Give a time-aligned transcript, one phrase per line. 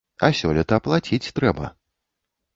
[0.27, 1.71] А сёлета плаціць трэба.